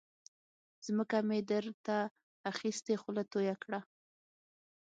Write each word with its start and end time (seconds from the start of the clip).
ځمکه 0.85 1.17
مې 1.27 1.39
در 1.49 1.65
ته 1.85 1.97
اخستې 2.51 2.93
خوله 3.01 3.23
تویه 3.31 3.55
کړه. 3.63 3.79